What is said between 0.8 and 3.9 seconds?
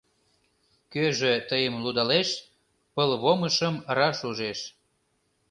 Кӧжӧ тыйым лудалеш Пылвомышым